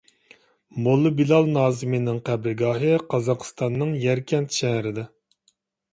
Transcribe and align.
موللا 0.85 1.11
بىلال 1.19 1.49
نازىمىنىڭ 1.57 2.17
قەبرىگاھى 2.29 2.89
قازاقسىتاننىڭ 3.13 3.95
يەركەنت 4.09 4.59
شەھىرىدە. 4.63 5.05